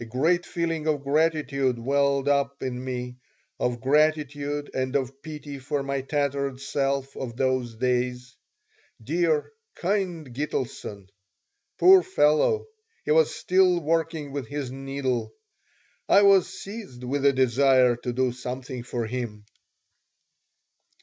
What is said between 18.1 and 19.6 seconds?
do something for him.